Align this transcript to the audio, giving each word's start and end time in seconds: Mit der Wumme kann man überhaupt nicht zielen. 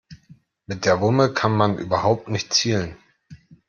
Mit 0.65 0.85
der 0.85 0.99
Wumme 0.99 1.31
kann 1.31 1.55
man 1.55 1.77
überhaupt 1.77 2.27
nicht 2.27 2.55
zielen. 2.55 2.97